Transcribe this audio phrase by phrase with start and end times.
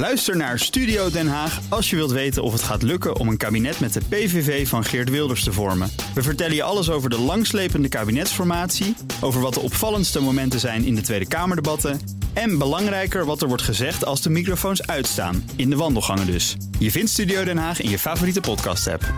[0.00, 3.36] Luister naar Studio Den Haag als je wilt weten of het gaat lukken om een
[3.36, 5.90] kabinet met de PVV van Geert Wilders te vormen.
[6.14, 10.94] We vertellen je alles over de langslepende kabinetsformatie, over wat de opvallendste momenten zijn in
[10.94, 12.00] de Tweede Kamerdebatten
[12.32, 16.56] en belangrijker wat er wordt gezegd als de microfoons uitstaan, in de wandelgangen dus.
[16.78, 19.08] Je vindt Studio Den Haag in je favoriete podcast-app.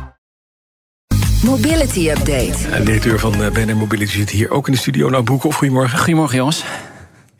[1.45, 2.71] Mobility Update.
[2.71, 5.09] De directeur van eh, BNR Mobility zit hier ook in de studio.
[5.09, 5.99] Nou, Broekhoff, goedemorgen.
[5.99, 6.65] Goedemorgen, jongens.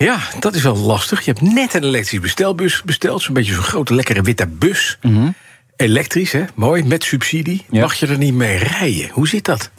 [0.03, 1.25] Ja, dat is wel lastig.
[1.25, 3.23] Je hebt net een elektrische bestelbus besteld.
[3.23, 4.99] Zo'n beetje zo'n grote, lekkere witte bus.
[5.77, 6.45] Elektrisch, hè?
[6.55, 7.65] Mooi, met subsidie.
[7.71, 7.81] Ja.
[7.81, 9.09] Mag je er niet mee rijden?
[9.13, 9.71] Hoe zit dat?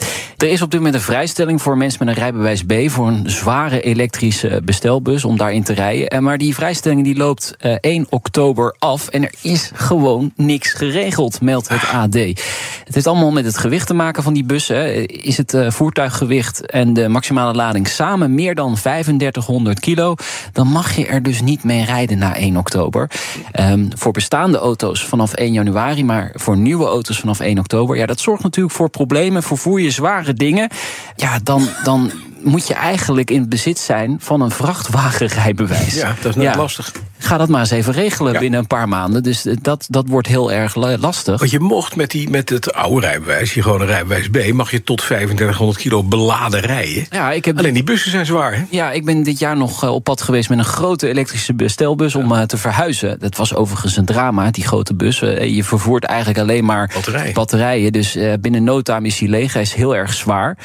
[0.43, 2.73] Er is op dit moment een vrijstelling voor mensen met een rijbewijs B...
[2.85, 6.07] voor een zware elektrische bestelbus om daarin te rijden.
[6.07, 9.07] En Maar die vrijstelling die loopt eh, 1 oktober af...
[9.07, 12.13] en er is gewoon niks geregeld, meldt het AD.
[12.13, 14.75] Het heeft allemaal met het gewicht te maken van die bussen.
[14.75, 14.91] hè.
[15.05, 20.15] Is het eh, voertuiggewicht en de maximale lading samen meer dan 3500 kilo...
[20.51, 23.09] dan mag je er dus niet mee rijden na 1 oktober.
[23.51, 26.05] Ehm, voor bestaande auto's vanaf 1 januari...
[26.05, 27.97] maar voor nieuwe auto's vanaf 1 oktober...
[27.97, 29.43] ja, dat zorgt natuurlijk voor problemen.
[29.43, 30.69] Vervoer je zware dingen,
[31.15, 32.11] ja, dan, dan
[32.43, 35.93] moet je eigenlijk in bezit zijn van een vrachtwagenrijbewijs.
[35.93, 36.91] Ja, dat is net lastig.
[37.23, 38.39] Ga dat maar eens even regelen Ja.
[38.39, 39.23] binnen een paar maanden.
[39.23, 41.39] Dus eh, dat, dat wordt heel erg la- lastig.
[41.39, 44.53] Want je mocht met, die, met het oude rijbewijs, je gewoon een rijbewijs B...
[44.53, 47.05] mag je tot 3500 kilo beladen rijden.
[47.09, 48.63] Ja, ik heb Alleen die bussen zijn zwaar, hè?
[48.69, 52.15] Ja, ik ben dit jaar nog eh, op pad geweest met een grote elektrische bestelbus
[52.15, 53.19] om eh, te verhuizen.
[53.19, 55.19] Dat was overigens een drama, die grote bus.
[55.19, 57.31] Je vervoert eigenlijk alleen maar Batterij.
[57.31, 57.91] batterijen.
[57.91, 59.53] Dus binnen no time is hij leeg.
[59.53, 60.57] Hij is heel erg zwaar.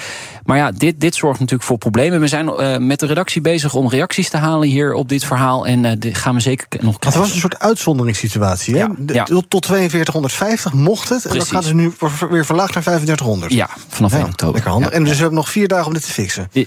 [0.44, 2.20] Maar ja, dit, dit zorgt natuurlijk voor problemen.
[2.20, 5.66] We zijn met de redactie bezig om reacties te halen hier op dit verhaal.
[5.66, 7.20] En die gaan we zeker nog krijgen.
[7.20, 8.74] was een soort uitzonderingssituatie.
[8.74, 8.80] Hè?
[8.80, 9.24] Ja, De- ja.
[9.24, 11.24] Tot tot 4250 mocht het.
[11.24, 11.48] En Precies.
[11.50, 11.92] dan gaat het nu
[12.30, 13.52] weer verlaagd naar 3500.
[13.52, 14.54] Ja, vanaf 1 Ja, oktober.
[14.80, 14.92] Lekker.
[14.92, 16.48] En dus we hebben nog vier dagen om dit te fixen.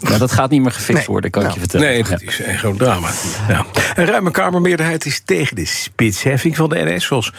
[0.00, 1.06] Ja, dat gaat niet meer gefixt Nee.
[1.06, 1.60] worden, kan ik Nou.
[1.60, 1.86] je vertellen.
[1.94, 2.08] Nee, Ja.
[2.10, 3.08] dat is een groot drama.
[3.48, 3.66] Ja.
[3.98, 7.04] Een ruime Kamermeerderheid is tegen de spitsheffing van de NS...
[7.04, 7.32] zoals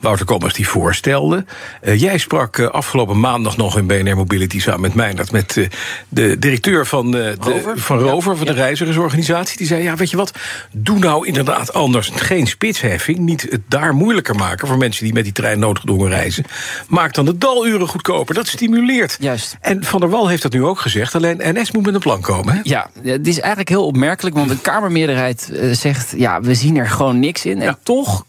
[0.00, 1.44] Wouter Kommers die voorstelde.
[1.80, 4.60] Eh, jij sprak eh, afgelopen maandag nog in BNR Mobility...
[4.60, 5.68] samen met Meijnerd met eh,
[6.08, 7.78] de directeur van, de, Rover?
[7.78, 8.36] van Rover...
[8.36, 9.56] van de reizigersorganisatie.
[9.56, 10.32] Die zei, ja, weet je wat,
[10.72, 12.10] doe nou inderdaad anders.
[12.14, 14.68] Geen spitsheffing, niet het daar moeilijker maken...
[14.68, 16.44] voor mensen die met die trein noodgedwongen reizen.
[16.88, 19.16] Maak dan de daluren goedkoper, dat stimuleert.
[19.20, 19.56] Juist.
[19.60, 21.14] En Van der Wal heeft dat nu ook gezegd...
[21.14, 22.60] alleen NS moet met een plan komen, hè?
[22.62, 25.72] Ja, het is eigenlijk heel opmerkelijk, want de Kamermeerderheid eh,
[26.06, 27.62] zegt: ja, we zien er gewoon niks in.
[27.62, 28.24] En toch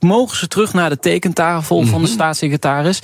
[0.00, 2.00] mogen ze terug naar de tekentafel van Mhm.
[2.00, 3.02] de staatssecretaris.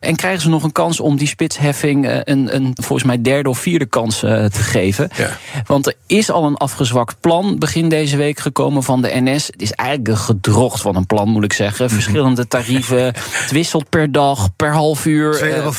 [0.00, 3.48] En krijgen ze nog een kans om die spitsheffing eh, een, een volgens mij derde
[3.48, 5.10] of vierde kans eh, te geven.
[5.16, 5.36] Ja.
[5.66, 9.46] Want er is al een afgezwakt plan begin deze week gekomen van de NS.
[9.46, 11.84] Het is eigenlijk een gedrocht van een plan, moet ik zeggen.
[11.84, 11.94] Mhm.
[11.94, 13.04] Verschillende tarieven.
[13.42, 15.34] Het wisselt per dag, per half uur.
[15.34, 15.72] 2,50 Eh, euro,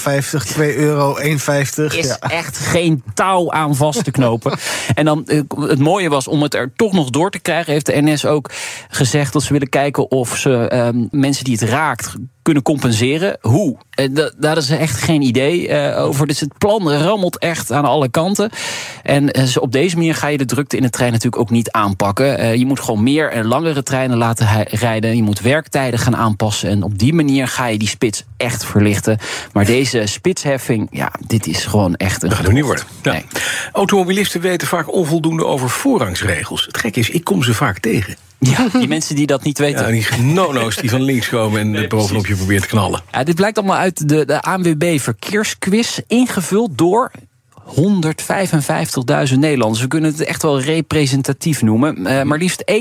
[0.46, 1.98] 2 euro, 1,50.
[1.98, 2.18] is Ja.
[2.20, 4.58] echt geen touw aan vast te knopen.
[4.94, 7.72] en dan, eh, het mooie was, om het er toch nog door te krijgen...
[7.74, 8.52] heeft de NS ook
[8.90, 10.12] gezegd dat ze willen kijken...
[10.12, 13.38] of ze ehm, mensen die het raakt kunnen compenseren.
[13.42, 13.78] Hoe?
[13.90, 16.28] Eh, da- daar is echt geen idee eh, over.
[16.28, 18.50] Dus het plan rammelt echt aan alle kanten.
[19.04, 21.72] En eh, op deze manier ga je de drukte in de trein natuurlijk ook niet
[21.72, 22.38] aanpakken.
[22.38, 25.16] Eh, je moet gewoon meer en langere treinen laten rijden.
[25.16, 26.70] Je moet werktijden gaan aanpassen.
[26.70, 29.18] En op die manier ga je die spits echt verlichten.
[29.54, 32.86] Maar deze spitsheffing, ja, dit is gewoon echt een Dat gaat er niet worden.
[33.02, 33.12] Ja.
[33.12, 33.26] Nee.
[33.72, 36.66] Automobilisten weten vaak onvoldoende over voorrangsregels.
[36.66, 38.16] Het gek is, ik kom ze vaak tegen.
[38.50, 39.96] Ja, die mensen die dat niet weten.
[39.96, 43.02] Ja, die nono's die van links komen en nee, bovenop je probeert te knallen.
[43.12, 47.12] Ja, dit blijkt allemaal uit de, de ANWB Verkeersquiz, ingevuld door
[47.76, 49.82] 155.000 Nederlanders.
[49.82, 52.06] We kunnen het echt wel representatief noemen.
[52.06, 52.74] Eh, maar liefst 61%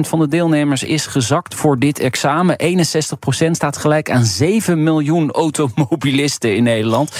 [0.00, 2.56] van de deelnemers is gezakt voor dit examen.
[2.62, 7.10] 61% staat gelijk aan 7 miljoen automobilisten in Nederland.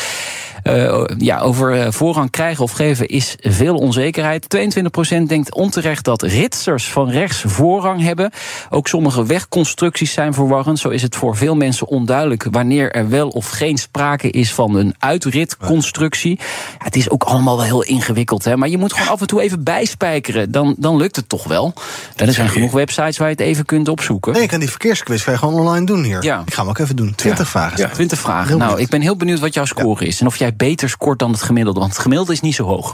[0.62, 4.46] Eh, ja, over eh, voorrang krijgen of geven is veel onzekerheid.
[4.48, 8.30] 22% denkt onterecht dat ritsers van rechts voorrang hebben.
[8.70, 10.78] Ook sommige wegconstructies zijn verwarrend.
[10.78, 14.76] Zo is het voor veel mensen onduidelijk wanneer er wel of geen sprake is van
[14.76, 16.38] een uitritconstructie.
[16.38, 16.44] Ja,
[16.78, 18.56] het is ook allemaal wel heel ingewikkeld, hè?
[18.56, 20.50] maar je moet gewoon af en toe even bijspijkeren.
[20.50, 21.72] Dan, dan lukt het toch wel.
[22.16, 24.32] En er zijn genoeg websites waar je het even kunt opzoeken.
[24.32, 26.22] Nee, ik kan die verkeersquiz je gewoon online doen hier.
[26.22, 26.42] Ja.
[26.46, 27.14] Ik ga hem ook even doen.
[27.14, 27.78] 20 vragen.
[27.78, 27.88] Ja.
[27.88, 28.48] 20 vragen.
[28.48, 28.84] Heel nou, benieuwd.
[28.84, 30.20] ik ben heel benieuwd wat jouw score is.
[30.20, 31.80] En of jij beter scoort dan het gemiddelde.
[31.80, 32.92] Want het gemiddelde is niet zo hoog.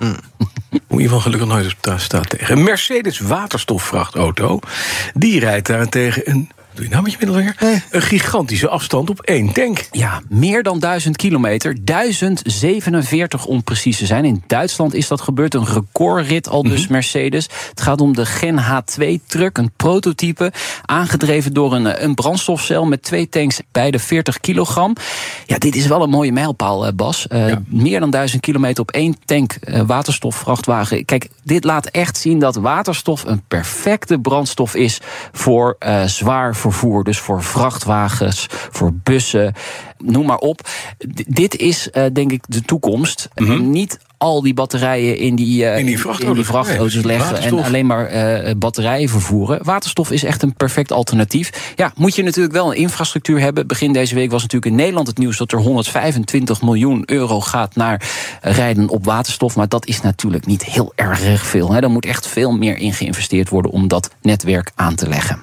[0.88, 2.56] Moet je van gelukkig nooit daar staat tegen.
[2.56, 4.60] Een Mercedes waterstofvrachtauto.
[5.14, 7.82] Die rijdt daarentegen een doe je nou met je middelvinger?
[7.90, 9.88] Een gigantische afstand op één tank.
[9.90, 11.84] Ja, meer dan 1000 kilometer.
[11.84, 14.24] 1047 om precies te zijn.
[14.24, 15.54] In Duitsland is dat gebeurd.
[15.54, 17.48] Een recordrit al dus Mercedes.
[17.70, 19.58] Het gaat om de Gen H2-truck.
[19.58, 20.52] Een prototype.
[20.84, 23.60] Aangedreven door een, eh, een brandstofcel met twee tanks.
[23.72, 24.96] Beide 40 kilogram.
[25.46, 27.26] Ja, dit is wel een mooie mijlpaal, eh, Bas.
[27.26, 31.04] Eh, Meer dan 1000 kilometer op één tank eh, waterstofvrachtwagen.
[31.04, 35.00] Kijk, dit laat echt zien dat waterstof een perfecte brandstof is
[35.32, 36.66] voor eh, zwaar vervoer.
[37.02, 39.52] Dus voor vrachtwagens, voor bussen,
[39.98, 40.60] noem maar op.
[40.98, 43.28] D- dit is eh, denk ik de toekomst.
[43.34, 46.46] En Niet al die batterijen in die, eh, In die vrachtauto's.
[46.46, 49.64] vrachtauto's Nee, leggen en alleen maar eh, batterijen vervoeren.
[49.64, 51.72] Waterstof is echt een perfect alternatief.
[51.76, 53.66] Ja, moet je natuurlijk wel een infrastructuur hebben.
[53.66, 57.74] Begin deze week was natuurlijk in Nederland het nieuws dat er 125 miljoen euro gaat
[57.76, 58.08] naar
[58.40, 59.56] rijden op waterstof.
[59.56, 61.72] Maar dat is natuurlijk niet heel erg veel.
[61.72, 61.80] Hè.
[61.80, 65.42] Er moet echt veel meer in geïnvesteerd worden om dat netwerk aan te leggen.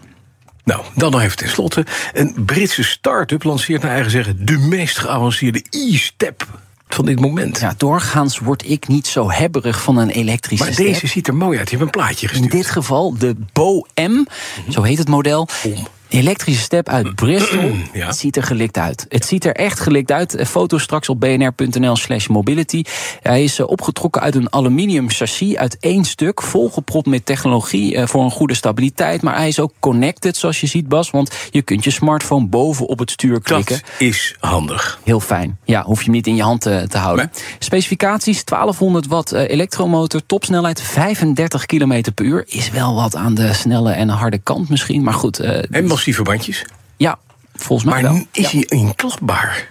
[0.66, 1.86] Nou, dan nog even tenslotte.
[2.14, 4.46] Een Britse start-up lanceert naar eigen zeggen...
[4.46, 6.48] de meest geavanceerde e-step
[6.88, 7.60] van dit moment.
[7.60, 10.86] Ja, doorgaans word ik niet zo hebberig van een elektrische maar step.
[10.86, 11.70] deze ziet er mooi uit.
[11.70, 12.52] Je hebt een plaatje In gestuurd.
[12.52, 14.24] dit geval de Bo M,
[14.70, 15.48] zo heet het model.
[16.16, 17.72] Elektrische step uit Bristol.
[17.94, 18.08] Ja.
[18.08, 19.06] Het ziet er gelikt uit.
[19.10, 20.36] Het ziet er echt gelikt uit.
[20.36, 22.84] Eh, Foto's straks op bnr.nl slash mobility.
[23.22, 26.42] Hij is eh, opgetrokken uit een aluminium chassis uit één stuk.
[26.42, 29.22] Volgepropt met technologie eh, voor een goede stabiliteit.
[29.22, 31.10] Maar hij is ook connected, zoals je ziet, Bas.
[31.10, 33.76] Want je kunt je smartphone boven op het stuur klikken.
[33.76, 35.00] Dat is handig.
[35.04, 35.58] Heel fijn.
[35.64, 37.32] Ja, hoef je hem niet in je hand te, te houden.
[37.60, 42.44] Specificaties: 1200 watt elektromotor, topsnelheid 35 km per uur.
[42.48, 45.04] Is wel wat aan de snelle en harde kant misschien.
[45.04, 46.66] Maar goed, En massieve bandjes.
[46.98, 47.18] ja,
[47.56, 48.26] volgens mij Maar wel.
[48.32, 49.68] is Ja, hij inklapbaar?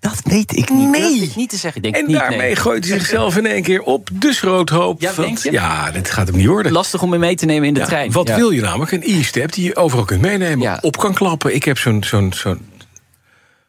[0.00, 0.90] dat weet ik niet.
[0.90, 1.00] Nee.
[1.02, 1.82] Dat weet ik niet te zeggen.
[1.82, 2.56] Ik denk En niet, daarmee nee.
[2.56, 5.00] gooit hij zichzelf in één keer op de schroothoop.
[5.00, 6.72] Ja, Want- ja, dit gaat hem niet worden.
[6.72, 8.12] Lastig om hem mee te nemen in de Ja, trein.
[8.12, 8.36] Wat Ja.
[8.36, 8.92] wil je namelijk?
[8.92, 10.78] Een e-step die je overal kunt meenemen, Ja.
[10.80, 11.54] op kan klappen.
[11.54, 12.04] Ik heb zo'n...
[12.04, 12.60] zo'n zo'n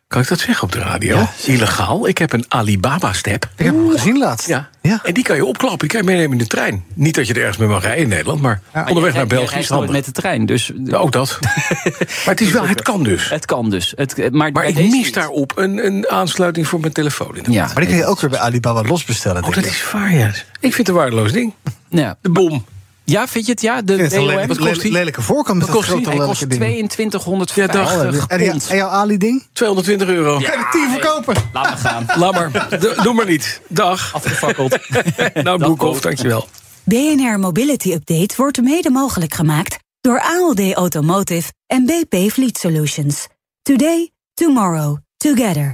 [0.07, 1.17] kan ik dat zeggen op de radio?
[1.17, 1.31] Ja.
[1.45, 2.07] Illegaal.
[2.07, 3.49] Ik heb een Alibaba-step.
[3.57, 4.47] Ik heb hem gezien laatst.
[4.47, 4.69] Ja.
[4.81, 4.99] Ja.
[5.03, 5.79] En die kan je opklappen.
[5.79, 6.83] Die kan je meenemen in de trein.
[6.93, 9.69] Niet dat je er ergens mee mag rijden in Nederland, maar onderweg naar België is
[9.69, 9.89] handig.
[9.91, 10.45] met de trein.
[10.45, 11.39] Dus Ja, ook dat.
[11.41, 13.29] maar het is wel, het kan dus.
[13.29, 13.93] het kan dus.
[13.95, 15.13] Het, maar ik mis niet.
[15.13, 17.37] daarop een, een aansluiting voor mijn telefoon.
[17.49, 19.43] Ja, Maar die kun je ook weer bij Alibaba losbestellen.
[19.43, 20.27] Oh, denk dat is waar, ja.
[20.27, 21.53] Ik vind het een waardeloos ding.
[21.89, 22.17] ja.
[22.21, 22.65] De bom.
[23.05, 23.61] Ja, vind je het?
[23.61, 24.91] Ja, de het Wat kost die?
[24.91, 25.95] lelijke voorkant met dat kost die?
[26.01, 26.89] grote Hij kost lelijke ding.
[26.89, 28.27] 2250 Ja, dag.
[28.27, 28.67] En, die- pond.
[28.69, 29.43] en jouw Ali-ding?
[29.53, 30.31] 220 euro.
[30.33, 31.35] Kan je de 10 verkopen?
[31.53, 32.05] Laat me gaan.
[32.15, 32.69] Laat maar.
[33.03, 33.61] Doe maar niet.
[33.67, 34.13] Dag.
[34.13, 34.77] Afgefakkeld.
[35.43, 36.47] Nou, Broekhoff, dankjewel.
[36.83, 43.27] BNR Mobility Update wordt mede mogelijk gemaakt door ALD Automotive en BP Fleet Solutions.
[43.61, 45.73] Today, tomorrow, together.